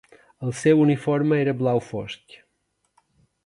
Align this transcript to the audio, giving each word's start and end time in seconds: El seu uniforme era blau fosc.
El 0.47 0.53
seu 0.61 0.79
uniforme 0.85 1.39
era 1.41 1.55
blau 1.61 1.85
fosc. 1.91 2.41